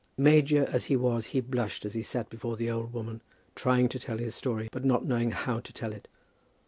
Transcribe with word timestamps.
Major 0.17 0.65
as 0.67 0.85
he 0.85 0.95
was, 0.95 1.27
he 1.27 1.41
blushed 1.41 1.85
as 1.85 1.93
he 1.93 2.01
sat 2.01 2.27
before 2.31 2.57
the 2.57 2.71
old 2.71 2.91
woman, 2.91 3.21
trying 3.53 3.87
to 3.89 3.99
tell 3.99 4.17
his 4.17 4.33
story, 4.33 4.67
but 4.71 4.83
not 4.83 5.05
knowing 5.05 5.29
how 5.29 5.59
to 5.59 5.71
tell 5.71 5.93
it. 5.93 6.07